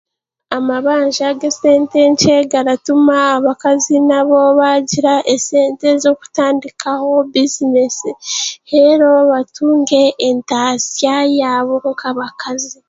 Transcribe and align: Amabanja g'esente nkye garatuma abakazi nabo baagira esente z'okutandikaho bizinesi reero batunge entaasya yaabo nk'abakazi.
Amabanja 0.57 1.27
g'esente 1.39 1.99
nkye 2.11 2.37
garatuma 2.51 3.15
abakazi 3.37 3.95
nabo 4.09 4.39
baagira 4.59 5.13
esente 5.33 5.87
z'okutandikaho 6.01 7.11
bizinesi 7.31 8.11
reero 8.69 9.11
batunge 9.31 10.01
entaasya 10.27 11.15
yaabo 11.39 11.73
nk'abakazi. 11.87 12.77